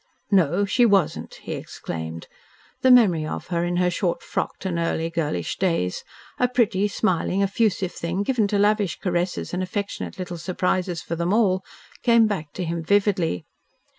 [0.31, 2.27] "No, she wasn't," he exclaimed.
[2.81, 6.03] The memory of her in her short frocked and early girlish days,
[6.39, 11.31] a pretty, smiling, effusive thing, given to lavish caresses and affectionate little surprises for them
[11.33, 11.63] all,
[12.01, 13.45] came back to him vividly.